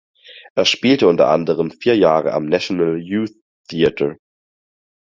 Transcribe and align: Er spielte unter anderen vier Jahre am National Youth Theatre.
Er 0.55 0.65
spielte 0.65 1.07
unter 1.07 1.27
anderen 1.27 1.69
vier 1.69 1.95
Jahre 1.95 2.33
am 2.33 2.47
National 2.47 2.97
Youth 2.97 3.35
Theatre. 3.69 4.17